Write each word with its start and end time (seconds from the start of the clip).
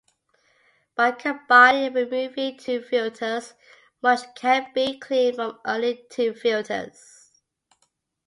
By 0.95 1.11
combining 1.11 1.95
and 1.95 1.95
removing 1.95 2.57
two 2.57 2.81
filters, 2.81 3.53
much 4.01 4.21
can 4.33 4.71
be 4.73 4.97
gleaned 4.97 5.35
from 5.35 5.59
only 5.63 6.07
two 6.09 6.33
filters. 6.33 7.29